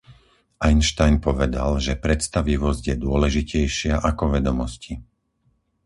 Einstein 0.69 1.15
povedal, 1.27 1.71
že 1.85 1.93
predstavivosť 2.05 2.83
je 2.89 2.95
dôležitejšia 3.07 3.95
ako 4.11 4.23
vedomosti. 4.35 4.93